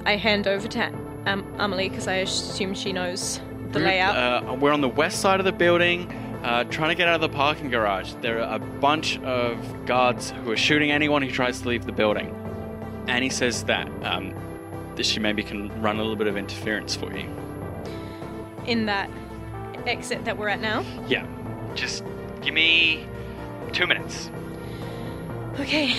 I 0.05 0.17
hand 0.17 0.47
over 0.47 0.69
to 0.69 0.93
um, 1.27 1.45
Amelie 1.59 1.89
because 1.89 2.07
I 2.09 2.15
assume 2.17 2.75
she 2.75 2.93
knows 2.93 3.41
the 3.73 3.79
We're- 3.81 3.87
layout. 3.91 4.17
Uh, 4.17 4.55
we're 4.55 4.73
on 4.73 4.81
the 4.81 4.89
west 4.89 5.21
side 5.21 5.41
of 5.41 5.45
the 5.47 5.53
building, 5.53 6.09
uh, 6.45 6.63
trying 6.65 6.91
to 6.91 6.95
get 6.95 7.09
out 7.09 7.17
of 7.17 7.21
the 7.23 7.29
parking 7.37 7.71
garage. 7.71 8.13
There 8.21 8.41
are 8.43 8.55
a 8.55 8.59
bunch 8.59 9.19
of 9.21 9.87
guards 9.87 10.31
who 10.31 10.51
are 10.53 10.57
shooting 10.57 10.91
anyone 10.93 11.23
who 11.23 11.31
tries 11.31 11.61
to 11.63 11.69
leave 11.69 11.87
the 11.87 11.93
building. 11.93 12.29
Annie 13.09 13.31
says 13.31 13.65
that, 13.65 13.89
um, 14.05 14.35
that 14.97 15.05
she 15.05 15.21
maybe 15.21 15.43
can 15.43 15.69
run 15.83 15.97
a 15.97 16.03
little 16.03 16.17
bit 16.17 16.27
of 16.27 16.37
interference 16.37 16.95
for 16.95 17.13
you. 17.17 17.29
in 18.67 18.87
that 18.87 19.11
exit 19.87 20.25
that 20.25 20.39
we're 20.39 20.49
at 20.49 20.61
now. 20.61 20.85
Yeah, 21.07 21.27
just 21.75 22.03
give 22.41 22.55
me 22.55 23.07
two 23.73 23.87
minutes. 23.87 24.31
Okay. 25.61 25.95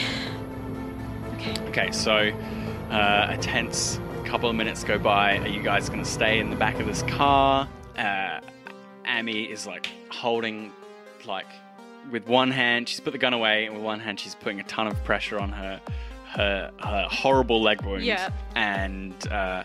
Okay. 1.36 1.54
Okay, 1.68 1.92
so 1.92 2.32
uh, 2.90 3.28
a 3.30 3.38
tense 3.38 4.00
couple 4.26 4.50
of 4.50 4.56
minutes 4.56 4.84
go 4.84 4.98
by. 4.98 5.38
Are 5.38 5.48
you 5.48 5.62
guys 5.62 5.88
going 5.90 6.04
to 6.04 6.10
stay 6.10 6.40
in 6.40 6.50
the 6.50 6.56
back 6.56 6.80
of 6.80 6.88
this 6.88 7.04
car? 7.04 7.70
Amy 9.28 9.44
is 9.44 9.66
like 9.66 9.90
holding, 10.12 10.72
like, 11.26 11.48
with 12.12 12.28
one 12.28 12.52
hand, 12.52 12.88
she's 12.88 13.00
put 13.00 13.12
the 13.12 13.18
gun 13.18 13.34
away, 13.34 13.66
and 13.66 13.74
with 13.74 13.84
one 13.84 14.00
hand, 14.00 14.20
she's 14.20 14.36
putting 14.36 14.60
a 14.60 14.64
ton 14.66 14.86
of 14.86 15.04
pressure 15.04 15.40
on 15.40 15.52
her, 15.52 15.82
her, 16.28 16.72
her 16.80 17.08
horrible 17.10 17.60
leg 17.60 17.82
wound. 17.82 18.04
Yeah. 18.04 18.30
And 18.56 19.16
uh, 19.32 19.34
uh, 19.34 19.64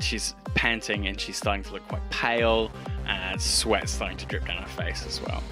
she's 0.00 0.34
panting, 0.54 1.06
and 1.06 1.20
she's 1.20 1.36
starting 1.36 1.62
to 1.64 1.72
look 1.74 1.86
quite 1.86 2.08
pale, 2.08 2.70
and 3.06 3.40
sweat's 3.40 3.92
starting 3.92 4.16
to 4.16 4.26
drip 4.26 4.46
down 4.46 4.62
her 4.62 4.68
face 4.68 5.04
as 5.06 5.20
well. 5.20 5.42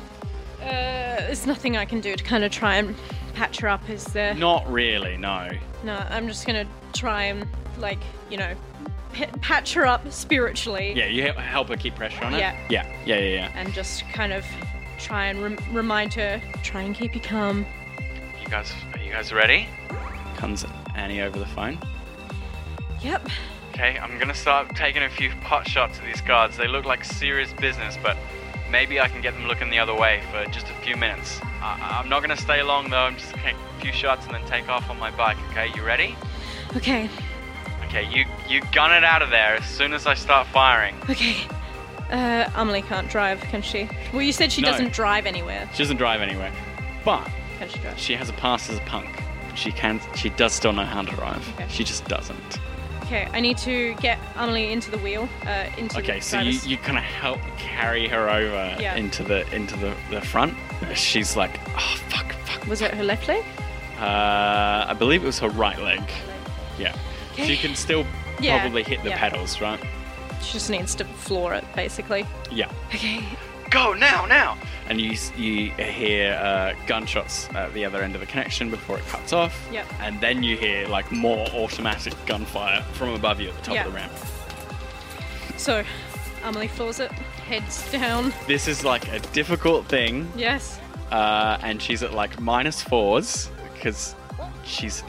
Uh, 0.63 1.21
there's 1.27 1.47
nothing 1.47 1.77
I 1.77 1.85
can 1.85 2.01
do 2.01 2.17
to 2.17 2.25
kind 2.25 2.45
of 2.45 2.53
try 2.53 2.77
and 2.77 2.97
patch 3.35 3.61
her 3.61 3.69
up, 3.69 3.91
is 3.91 4.05
there? 4.05 4.33
Not 4.33 4.71
really, 4.73 5.19
no. 5.19 5.51
No, 5.85 5.97
I'm 6.09 6.27
just 6.27 6.47
gonna 6.47 6.67
try 6.95 7.25
and, 7.25 7.47
like, 7.79 7.99
you 8.31 8.39
know, 8.39 8.55
patch 9.13 9.75
her 9.75 9.87
up 9.87 10.11
spiritually. 10.13 10.93
Yeah, 10.97 11.07
you 11.07 11.33
help 11.33 11.69
her 11.69 11.77
keep 11.77 11.95
pressure 11.95 12.25
on 12.25 12.35
it. 12.35 12.39
Yeah. 12.39 12.57
Yeah, 12.69 12.87
yeah, 13.05 13.19
yeah, 13.19 13.35
yeah. 13.35 13.53
And 13.55 13.73
just 13.73 14.09
kind 14.13 14.33
of 14.33 14.45
try 14.99 15.27
and 15.27 15.43
rem- 15.43 15.59
remind 15.71 16.15
her, 16.15 16.41
try 16.63 16.83
and 16.83 16.95
keep 16.95 17.15
you 17.15 17.21
calm. 17.21 17.67
You 18.41 18.49
guys, 18.49 18.73
are 18.95 18.99
you 19.01 19.11
guys 19.13 19.33
ready? 19.33 19.69
Comes 20.37 20.65
Annie 20.95 21.21
over 21.21 21.39
the 21.39 21.47
phone. 21.47 21.79
Yep. 23.01 23.29
Okay, 23.71 23.99
I'm 23.99 24.19
gonna 24.19 24.35
start 24.35 24.75
taking 24.77 25.03
a 25.03 25.09
few 25.11 25.31
pot 25.41 25.67
shots 25.69 25.99
at 25.99 26.05
these 26.05 26.21
guards. 26.21 26.57
They 26.57 26.69
look 26.69 26.85
like 26.85 27.05
serious 27.05 27.53
business, 27.55 27.99
but 28.03 28.17
maybe 28.71 29.01
I 29.01 29.09
can 29.09 29.21
get 29.23 29.35
them 29.35 29.47
looking 29.47 29.71
the 29.71 29.79
other 29.79 29.95
way 29.95 30.23
for 30.31 30.45
just 30.51 30.67
a 30.69 30.75
few 30.83 30.97
minutes. 30.97 31.41
I- 31.63 31.99
I'm 32.01 32.09
not 32.09 32.21
gonna 32.23 32.37
stay 32.37 32.63
long 32.63 32.91
though. 32.91 32.99
I'm 32.99 33.17
just 33.17 33.33
gonna 33.33 33.43
take 33.45 33.57
a 33.57 33.81
few 33.81 33.93
shots 33.93 34.27
and 34.27 34.35
then 34.35 34.45
take 34.47 34.69
off 34.69 34.89
on 34.91 34.99
my 34.99 35.11
bike. 35.13 35.37
Okay, 35.51 35.71
you 35.75 35.83
ready? 35.85 36.17
Okay, 36.77 37.09
Okay, 37.95 38.09
you 38.11 38.25
you 38.49 38.63
gun 38.73 38.91
it 38.91 39.05
out 39.05 39.21
of 39.21 39.29
there 39.29 39.57
as 39.57 39.67
soon 39.67 39.93
as 39.93 40.07
I 40.07 40.15
start 40.15 40.47
firing. 40.47 40.95
okay. 41.11 41.37
Uh, 42.11 42.49
Amelie 42.55 42.83
can't 42.83 43.09
drive, 43.11 43.41
can 43.43 43.61
she? 43.63 43.89
Well, 44.13 44.23
you 44.23 44.33
said 44.33 44.51
she 44.51 44.63
No. 44.63 44.71
doesn't 44.71 44.93
drive 44.95 45.27
anywhere. 45.27 45.69
She 45.73 45.79
doesn't 45.83 45.97
drive 45.99 46.21
anywhere, 46.23 46.53
but 47.05 47.29
Can 47.59 47.69
she 47.69 47.79
drive? 47.81 47.99
she 47.99 48.15
has 48.17 48.29
a 48.31 48.33
pass 48.35 48.71
as 48.71 48.79
a 48.79 48.81
punk. 48.83 49.09
She 49.55 49.73
can. 49.73 50.01
She 50.17 50.31
does 50.31 50.53
still 50.55 50.73
know 50.73 50.85
how 50.87 51.03
to 51.03 51.11
drive. 51.13 51.47
Okay. 51.55 51.67
She 51.69 51.85
just 51.85 52.07
doesn't. 52.07 52.59
Okay, 53.03 53.29
I 53.33 53.41
need 53.41 53.59
to 53.59 53.95
get 53.97 54.19
Amelie 54.37 54.73
into 54.73 54.91
the 54.91 54.97
wheel. 54.99 55.29
Uh, 55.47 55.67
into 55.77 55.99
Okay, 55.99 56.19
the 56.19 56.25
so 56.25 56.39
you, 56.39 56.45
driver's- 56.45 56.67
you 56.67 56.77
kind 56.79 56.97
of 56.97 57.05
help 57.05 57.41
carry 57.59 58.09
her 58.09 58.31
over 58.31 58.77
Yeah. 58.81 58.95
into 58.97 59.23
the 59.23 59.47
into 59.55 59.77
the, 59.77 59.95
the 60.11 60.23
front. 60.23 60.55
She's 60.95 61.37
like, 61.37 61.61
oh 61.77 61.97
fuck, 62.09 62.33
fuck. 62.47 62.67
Was 62.67 62.81
it 62.81 62.95
her 62.95 63.05
left 63.05 63.29
leg? 63.29 63.45
Uh, 64.01 64.87
I 64.89 64.95
believe 64.99 65.23
it 65.23 65.27
was 65.27 65.39
her 65.41 65.51
right 65.51 65.79
leg. 65.79 66.01
Yeah. 66.79 66.95
She 67.37 67.57
can 67.57 67.75
still 67.75 68.05
Yeah, 68.41 68.61
probably 68.61 68.83
hit 68.83 69.03
the 69.03 69.11
yeah. 69.11 69.19
pedals, 69.19 69.61
right? 69.61 69.81
She 70.43 70.53
just 70.55 70.71
needs 70.71 70.95
to 70.97 71.05
floor 71.05 71.55
it, 71.55 71.65
basically. 71.77 72.27
Yeah. 72.51 72.71
Okay. 72.89 73.25
Go 73.71 73.95
now, 73.95 74.27
now! 74.27 74.59
And 74.89 75.01
you 75.01 75.17
you 75.37 75.71
hear 75.71 76.35
uh, 76.35 76.75
gunshots 76.87 77.49
at 77.55 77.73
the 77.73 77.87
other 77.87 78.03
end 78.03 78.15
of 78.15 78.21
the 78.21 78.27
connection 78.27 78.71
before 78.71 78.99
it 78.99 79.07
cuts 79.07 79.33
off. 79.33 79.67
Yep. 79.73 79.87
And 80.01 80.21
then 80.21 80.43
you 80.43 80.59
hear 80.59 80.87
like 80.89 81.11
more 81.11 81.47
automatic 81.55 82.13
gunfire 82.27 82.83
from 82.93 83.11
above 83.11 83.41
you 83.41 83.49
at 83.49 83.57
the 83.57 83.63
top 83.63 83.75
Yeah. 83.75 83.87
of 83.87 83.93
the 83.93 83.97
ramp. 83.99 84.13
So, 85.57 85.85
Amelie 86.45 86.69
floors 86.69 87.01
it, 87.01 87.13
heads 87.13 87.91
down. 87.91 88.35
This 88.47 88.69
is 88.69 88.85
like 88.85 89.09
a 89.13 89.21
difficult 89.33 89.87
thing, 89.87 90.31
Yes. 90.37 90.79
uh, 91.11 91.57
and 91.63 91.81
she's 91.81 92.03
at 92.03 92.13
like 92.13 92.41
minus 92.41 92.83
fours 92.83 93.49
because 93.73 94.15
she's 94.65 95.03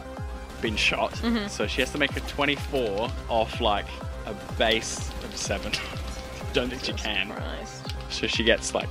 been 0.64 0.76
shot. 0.78 1.12
Mhm. 1.16 1.48
So 1.50 1.68
she 1.68 1.82
has 1.82 1.92
to 1.92 1.98
make 2.00 2.16
a 2.16 2.22
24 2.22 3.12
off 3.30 3.60
like 3.62 3.86
a 4.26 4.34
base 4.58 4.98
of 5.24 5.36
seven. 5.36 5.72
Don't 6.54 6.70
think 6.70 6.84
she 6.86 6.94
can. 6.94 7.30
Christ. 7.32 7.94
So 8.10 8.28
she 8.28 8.44
gets 8.44 8.74
like 8.74 8.90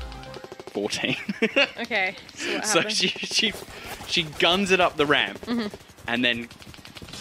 14. 0.73 1.17
Okay. 1.81 2.15
So 2.35 2.61
so 2.61 2.81
she 2.89 3.09
she 3.09 3.53
she 4.07 4.23
guns 4.39 4.71
it 4.71 4.81
up 4.81 4.97
the 4.97 5.07
ramp 5.07 5.41
Mhm. 5.47 5.73
and 6.07 6.25
then 6.25 6.49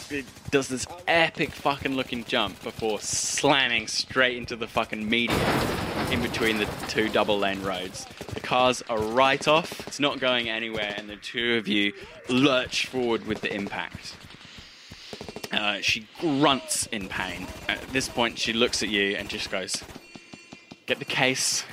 it 0.09 0.25
does 0.51 0.67
this 0.67 0.85
epic 1.07 1.51
fucking 1.51 1.95
looking 1.95 2.25
jump 2.25 2.61
before 2.63 2.99
slamming 2.99 3.87
straight 3.87 4.35
into 4.37 4.55
the 4.57 4.67
fucking 4.67 5.09
median 5.09 5.39
in 6.11 6.21
between 6.21 6.57
the 6.57 6.65
two 6.89 7.07
double 7.07 7.39
lane 7.39 7.61
roads. 7.63 8.05
The 8.33 8.41
cars 8.41 8.83
are 8.89 8.99
right 8.99 9.47
off, 9.47 9.87
it's 9.87 9.99
not 10.01 10.19
going 10.19 10.49
anywhere, 10.49 10.93
and 10.97 11.09
the 11.09 11.15
two 11.15 11.55
of 11.55 11.67
you 11.69 11.93
lurch 12.27 12.87
forward 12.87 13.25
with 13.25 13.39
the 13.41 13.53
impact. 13.53 14.15
Uh, 15.61 15.79
she 15.79 16.07
grunts 16.19 16.87
in 16.87 17.07
pain. 17.07 17.45
At 17.69 17.79
this 17.89 18.09
point, 18.09 18.39
she 18.39 18.51
looks 18.51 18.81
at 18.81 18.89
you 18.89 19.15
and 19.15 19.29
just 19.29 19.51
goes, 19.51 19.83
Get 20.87 20.97
the 20.97 21.05
case, 21.05 21.63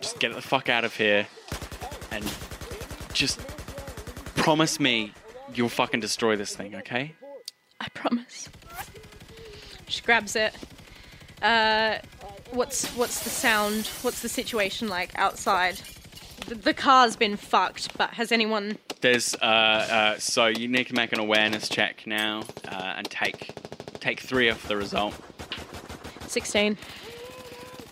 just 0.00 0.18
get 0.18 0.34
the 0.34 0.40
fuck 0.40 0.70
out 0.70 0.86
of 0.86 0.96
here, 0.96 1.26
and 2.10 2.24
just 3.12 3.46
promise 4.36 4.80
me 4.80 5.12
you'll 5.52 5.68
fucking 5.68 6.00
destroy 6.00 6.34
this 6.34 6.56
thing, 6.56 6.76
okay? 6.76 7.14
I 7.78 7.88
promise. 7.90 8.48
She 9.86 10.00
grabs 10.00 10.34
it. 10.34 10.54
Uh, 11.42 11.98
what's 12.52 12.88
what's 12.96 13.22
the 13.22 13.28
sound? 13.28 13.86
What's 14.00 14.22
the 14.22 14.30
situation 14.30 14.88
like 14.88 15.10
outside? 15.18 15.78
The, 16.46 16.54
the 16.54 16.72
car's 16.72 17.16
been 17.16 17.36
fucked, 17.36 17.98
but 17.98 18.14
has 18.14 18.32
anyone? 18.32 18.78
There's 19.04 19.34
uh, 19.34 19.44
uh, 19.44 20.18
so 20.18 20.46
you 20.46 20.66
need 20.66 20.86
to 20.86 20.94
make 20.94 21.12
an 21.12 21.20
awareness 21.20 21.68
check 21.68 22.06
now 22.06 22.44
uh, 22.66 22.94
and 22.96 23.04
take 23.10 23.50
take 24.00 24.18
three 24.18 24.48
off 24.48 24.66
the 24.66 24.78
result. 24.78 25.14
Sixteen. 26.26 26.78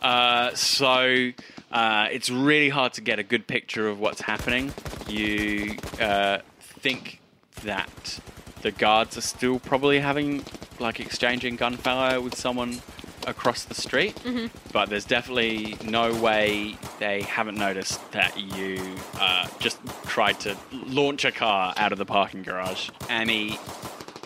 Uh, 0.01 0.55
so 0.55 1.33
uh, 1.71 2.09
it's 2.11 2.31
really 2.31 2.71
hard 2.71 2.95
to 2.95 3.03
get 3.03 3.19
a 3.19 3.23
good 3.23 3.47
picture 3.47 3.89
of 3.89 4.01
what's 4.01 4.23
happening. 4.23 4.73
You 5.07 5.77
uh, 6.01 6.39
think 6.61 7.21
that 7.63 8.19
the 8.63 8.71
guards 8.71 9.19
are 9.19 9.21
still 9.21 9.59
probably 9.59 9.99
having 9.99 10.43
like 10.79 10.99
exchanging 10.99 11.57
gunfire 11.57 12.23
with 12.23 12.39
someone 12.39 12.81
across 13.27 13.65
the 13.65 13.75
street, 13.75 14.15
Mhm. 14.25 14.51
but 14.73 14.89
there's 14.91 15.05
definitely 15.05 15.77
no 15.85 16.13
way 16.15 16.77
they 16.99 17.23
haven't 17.23 17.57
noticed 17.57 18.01
that 18.13 18.37
you 18.39 18.97
uh, 19.21 19.47
just 19.61 19.79
tried 20.07 20.41
to 20.41 20.57
launch 20.73 21.25
a 21.25 21.33
car 21.33 21.73
out 21.77 21.93
of 21.93 21.99
the 21.99 22.07
parking 22.07 22.43
garage. 22.43 22.91
Amy 23.11 23.59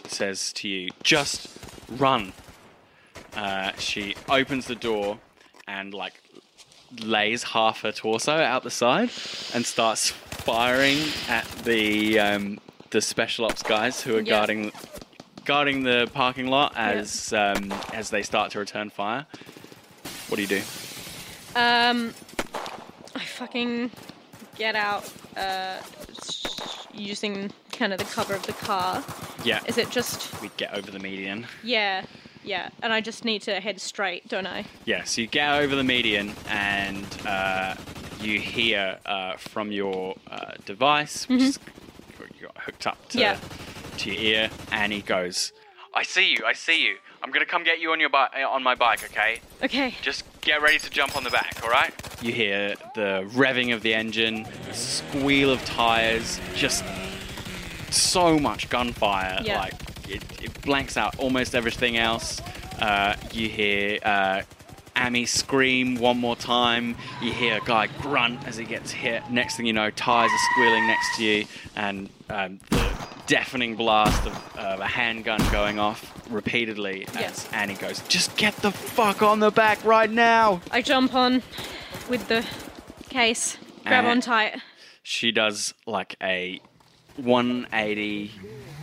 says 0.09 0.53
to 0.55 0.69
you, 0.69 0.91
"Just 1.03 1.49
run." 1.89 2.33
Uh, 3.37 3.73
she 3.79 4.15
opens 4.29 4.67
the 4.67 4.75
door 4.75 5.19
and 5.69 5.93
like 5.93 6.15
lays 7.03 7.43
half 7.43 7.81
her 7.83 7.93
torso 7.93 8.33
out 8.33 8.63
the 8.63 8.71
side 8.71 9.11
and 9.53 9.67
starts 9.67 10.11
firing 10.11 10.99
at 11.29 11.45
the 11.65 12.19
um, 12.19 12.59
the 12.91 13.01
special 13.03 13.45
ops 13.45 13.63
guys 13.63 14.03
who 14.03 14.15
are 14.17 14.21
Yeah. 14.21 14.31
guarding 14.31 14.73
guarding 15.47 15.83
the 15.83 16.11
parking 16.13 16.49
lot 16.49 16.75
as 16.77 17.33
um, 17.33 17.73
as 17.95 18.11
they 18.11 18.23
start 18.23 18.51
to 18.53 18.59
return 18.59 18.91
fire. 18.91 19.27
What 20.29 20.37
do 20.37 20.43
you 20.43 20.49
do? 20.49 20.61
Um, 21.55 22.13
I 23.15 23.21
fucking 23.25 23.91
get 24.57 24.75
out. 24.75 25.11
Uh, 25.37 25.79
using 26.99 27.51
kind 27.73 27.93
of 27.93 27.99
the 27.99 28.05
cover 28.07 28.35
of 28.35 28.43
the 28.47 28.53
car. 28.55 29.05
Yeah, 29.45 29.61
Is 29.67 29.79
it 29.79 29.91
just? 29.91 30.41
we 30.41 30.51
get 30.57 30.75
over 30.75 30.91
the 30.91 30.99
median. 30.99 31.47
Yeah, 31.63 32.05
yeah. 32.43 32.71
And 32.83 32.93
I 32.93 33.01
just 33.01 33.25
need 33.25 33.43
to 33.43 33.61
head 33.61 33.81
straight, 33.81 34.27
don't 34.29 34.47
I? 34.47 34.65
Yeah, 34.87 35.05
so 35.05 35.21
you 35.21 35.27
get 35.27 35.51
over 35.61 35.77
the 35.77 35.85
median 35.85 36.33
and 36.49 37.05
uh, 37.27 37.75
you 38.19 38.41
hear 38.41 38.99
uh, 39.05 39.37
from 39.37 39.73
your 39.73 40.17
uh, 40.31 40.53
device, 40.65 41.29
which 41.29 41.43
is 41.43 41.59
you 42.41 42.47
got 42.47 42.59
hooked 42.63 42.87
up 42.87 43.09
to, 43.11 43.19
Yeah. 43.19 43.39
To 43.99 44.11
your 44.13 44.21
ear, 44.21 44.51
and 44.73 44.93
he 44.93 45.01
goes, 45.01 45.53
"I 45.95 46.03
see 46.03 46.31
you, 46.31 46.45
I 46.47 46.53
see 46.53 46.83
you. 46.87 46.97
I'm 47.23 47.31
gonna 47.31 47.47
come 47.47 47.65
get 47.65 47.81
you 47.81 47.91
on 47.93 48.01
your 48.01 48.11
bi- 48.11 48.29
uh, 48.43 48.49
on 48.49 48.63
my 48.63 48.75
bike, 48.75 49.03
okay? 49.05 49.41
Okay. 49.63 49.95
Just 50.03 50.25
get 50.43 50.63
ready 50.63 50.79
to 50.79 50.91
jump 50.91 51.17
on 51.17 51.25
the 51.25 51.31
back, 51.31 51.61
all 51.63 51.71
right?" 51.71 51.93
You 52.23 52.33
hear 52.33 52.75
the 52.95 53.29
revving 53.33 53.75
of 53.75 53.83
the 53.83 53.95
engine, 53.95 54.47
squeal 54.73 55.51
of 55.51 55.65
tires, 55.65 56.41
just 56.55 56.85
so 57.91 58.39
much 58.39 58.69
gunfire. 58.69 59.41
Yeah. 59.43 59.61
Like 59.61 59.75
it, 60.09 60.23
it 60.43 60.63
blanks 60.63 60.97
out 60.97 61.19
almost 61.19 61.55
everything 61.55 61.97
else. 61.97 62.41
Uh, 62.81 63.17
you 63.33 63.49
hear 63.49 63.99
uh, 64.03 64.43
Amy 64.97 65.27
scream 65.27 65.97
one 65.97 66.19
more 66.19 66.37
time. 66.37 66.97
You 67.23 67.33
hear 67.33 67.59
a 67.59 67.61
guy 67.65 67.87
grunt 68.01 68.47
as 68.47 68.57
he 68.57 68.65
gets 68.65 68.91
hit. 68.91 69.31
Next 69.31 69.57
thing 69.57 69.67
you 69.67 69.73
know, 69.73 69.91
tires 69.91 70.31
are 70.31 70.53
squealing 70.53 70.87
next 70.87 71.17
to 71.17 71.25
you, 71.25 71.45
and 71.75 72.09
um, 72.29 72.59
the 72.71 72.86
deafening 73.27 73.77
blast 73.77 74.27
of, 74.27 74.53
a 74.81 74.87
handgun 74.87 75.41
going 75.51 75.79
off 75.79 76.13
repeatedly 76.31 77.07
as 77.09 77.15
Yes. 77.15 77.49
Annie 77.53 77.75
goes, 77.75 78.01
"Just 78.09 78.37
get 78.37 78.55
the 78.57 78.71
fuck 78.71 79.23
on 79.23 79.41
the 79.41 79.51
back 79.51 79.83
right 79.85 80.11
now!" 80.11 80.61
I 80.71 80.83
jump 80.83 81.15
on 81.15 81.43
with 82.09 82.29
the 82.29 82.45
case, 83.09 83.57
grab 83.85 84.05
Uh, 84.05 84.09
on 84.09 84.21
tight. 84.21 84.61
she 85.03 85.31
does 85.33 85.73
like 85.87 86.17
a 86.23 86.61
180 87.17 88.31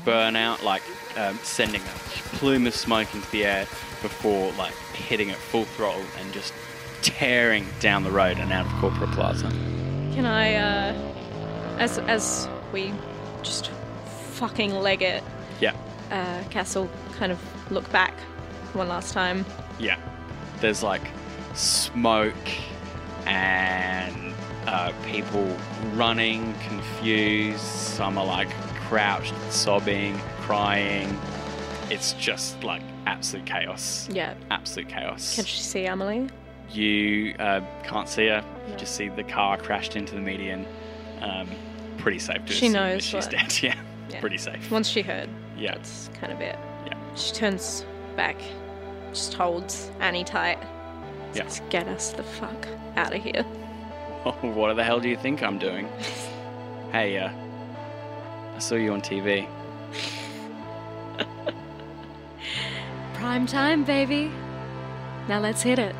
burnout, 0.05 0.63
like 0.63 0.81
um, 1.17 1.37
sending 1.43 1.81
a 1.81 2.35
plume 2.37 2.65
of 2.67 2.75
smoke 2.75 3.13
into 3.13 3.29
the 3.31 3.45
air 3.45 3.65
before 4.01 4.51
like 4.53 4.73
hitting 4.93 5.29
it 5.29 5.35
full 5.37 5.65
throttle 5.65 6.03
and 6.19 6.33
just 6.33 6.53
tearing 7.01 7.65
down 7.79 8.03
the 8.03 8.11
road 8.11 8.37
and 8.37 8.51
out 8.51 8.65
of 8.65 8.71
Corporate 8.73 9.11
Plaza. 9.11 9.47
Can 10.13 10.25
I, 10.25 10.55
uh, 10.55 10.93
as 11.79 11.97
as 11.99 12.47
we 12.71 12.93
just 13.43 13.69
fucking 14.33 14.73
leg 14.75 15.01
it, 15.01 15.23
Yeah, 15.61 15.73
uh, 16.11 16.43
Castle 16.49 16.89
kind 17.17 17.31
of 17.31 17.39
look 17.71 17.89
back 17.91 18.13
one 18.73 18.87
last 18.87 19.13
time. 19.13 19.45
yeah. 19.79 19.97
There's 20.61 20.81
like 20.83 21.01
smoke 21.55 22.33
and 23.25 24.33
uh, 24.65 24.91
people 25.05 25.45
running, 25.93 26.53
confused. 26.67 27.59
Some 27.59 28.17
are 28.17 28.25
like 28.25 28.49
crouched, 28.87 29.33
sobbing, 29.49 30.17
crying. 30.41 31.17
It's 31.89 32.13
just 32.13 32.63
like 32.63 32.81
absolute 33.05 33.45
chaos. 33.45 34.07
Yeah. 34.11 34.35
Absolute 34.51 34.87
chaos. 34.89 35.35
Can 35.35 35.45
she 35.45 35.59
see 35.59 35.85
Emily? 35.85 36.29
You 36.71 37.35
uh, 37.39 37.61
can't 37.83 38.07
see 38.07 38.27
her. 38.27 38.43
You 38.67 38.71
No. 38.71 38.77
just 38.77 38.95
see 38.95 39.09
the 39.09 39.23
car 39.23 39.57
crashed 39.57 39.95
into 39.95 40.15
the 40.15 40.21
median. 40.21 40.65
Um, 41.21 41.49
pretty 41.97 42.19
safe 42.19 42.45
to 42.45 42.53
She 42.53 42.67
assume 42.67 42.73
knows 42.73 42.95
that 42.95 43.03
she's 43.03 43.25
what- 43.25 43.31
dead. 43.31 43.53
Yeah, 43.63 43.75
Yeah. 44.09 44.19
pretty 44.19 44.37
safe. 44.37 44.69
Once 44.71 44.87
she 44.87 45.01
heard, 45.01 45.29
Yeah, 45.57 45.75
that's 45.75 46.09
kind 46.19 46.31
of 46.33 46.41
it. 46.41 46.57
yeah. 46.85 46.93
She 47.15 47.33
turns 47.33 47.85
back 48.15 48.37
just 49.13 49.33
holds 49.35 49.91
Annie 49.99 50.23
tight. 50.23 50.57
Yeah. 51.33 51.47
Get 51.69 51.87
us 51.87 52.13
the 52.13 52.23
fuck 52.23 52.67
out 52.95 53.13
of 53.15 53.21
here. 53.21 53.43
what 54.41 54.73
the 54.75 54.83
hell 54.83 54.99
do 54.99 55.07
you 55.09 55.17
think 55.17 55.43
I'm 55.43 55.57
doing? 55.59 55.87
hey, 56.91 57.17
uh, 57.17 57.29
I 58.55 58.59
saw 58.59 58.75
you 58.75 58.91
on 58.93 59.01
TV. 59.01 59.47
Prime 63.13 63.45
time, 63.47 63.83
baby. 63.83 64.31
Now 65.27 65.39
let's 65.39 65.61
hit 65.61 65.79
it. 65.79 65.95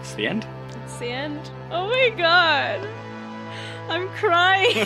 It's 0.00 0.14
the 0.14 0.26
end. 0.26 0.46
It's 0.84 0.98
the 0.98 1.08
end. 1.10 1.50
Oh 1.70 1.88
my 1.88 2.10
god. 2.16 2.88
I'm 3.88 4.08
crying. 4.10 4.76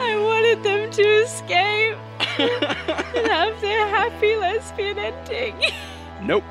I 0.00 0.16
wanted 0.20 0.62
them 0.62 0.90
to 0.90 1.02
escape 1.22 1.96
and 2.38 3.26
have 3.28 3.60
their 3.60 3.86
happy 3.88 4.36
lesbian 4.36 4.98
ending. 4.98 5.56
Nope. 6.22 6.44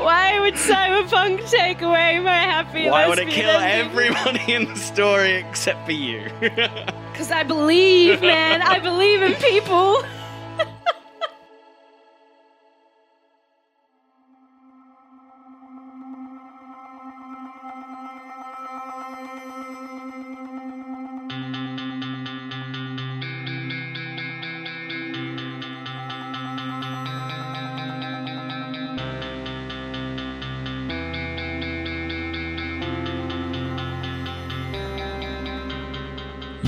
Why 0.00 0.38
would 0.40 0.54
Cyberpunk 0.54 1.48
take 1.50 1.82
away 1.82 2.18
my 2.20 2.34
happy 2.34 2.88
Why 2.88 3.06
would 3.08 3.18
it 3.18 3.28
kill 3.28 3.50
ending? 3.50 3.90
everybody 3.90 4.52
in 4.54 4.64
the 4.68 4.76
story 4.76 5.32
except 5.32 5.84
for 5.86 5.92
you? 5.92 6.30
Because 6.40 7.30
I 7.30 7.42
believe, 7.42 8.20
man. 8.22 8.62
I 8.62 8.78
believe 8.78 9.22
in 9.22 9.34
people. 9.34 10.02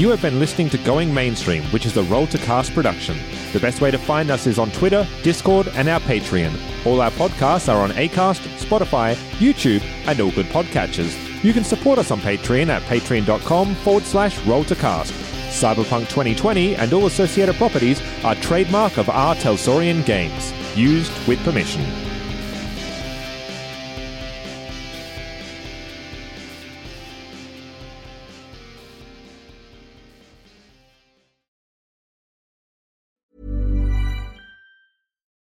You 0.02 0.08
have 0.08 0.20
been 0.20 0.40
listening 0.40 0.68
to 0.70 0.78
Going 0.78 1.14
Mainstream, 1.14 1.62
which 1.66 1.86
is 1.86 1.96
a 1.96 2.02
Roll 2.02 2.26
to 2.26 2.38
Cast 2.38 2.74
production. 2.74 3.16
The 3.52 3.60
best 3.60 3.80
way 3.80 3.92
to 3.92 3.98
find 3.98 4.32
us 4.32 4.48
is 4.48 4.58
on 4.58 4.72
Twitter, 4.72 5.06
Discord, 5.22 5.68
and 5.76 5.88
our 5.88 6.00
Patreon. 6.00 6.58
All 6.84 7.00
our 7.00 7.12
podcasts 7.12 7.72
are 7.72 7.80
on 7.80 7.92
Acast, 7.92 8.40
Spotify, 8.58 9.14
YouTube, 9.38 9.80
and 10.08 10.20
all 10.20 10.32
good 10.32 10.46
podcatchers. 10.46 11.16
You 11.44 11.52
can 11.52 11.62
support 11.62 12.00
us 12.00 12.10
on 12.10 12.18
Patreon 12.18 12.66
at 12.66 12.82
patreon.com 12.82 13.76
forward 13.76 14.02
slash 14.02 14.44
roll 14.44 14.64
to 14.64 14.74
cast. 14.74 15.12
Cyberpunk 15.52 16.08
2020 16.08 16.74
and 16.74 16.92
all 16.92 17.06
associated 17.06 17.54
properties 17.54 18.02
are 18.24 18.34
trademark 18.34 18.98
of 18.98 19.08
R. 19.08 19.36
Talsorian 19.36 20.04
Games. 20.04 20.52
Used 20.76 21.12
with 21.28 21.38
permission. 21.44 22.01